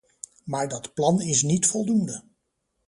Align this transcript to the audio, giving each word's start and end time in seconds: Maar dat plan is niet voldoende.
Maar 0.43 0.67
dat 0.69 0.93
plan 0.93 1.21
is 1.21 1.41
niet 1.41 1.67
voldoende. 1.67 2.23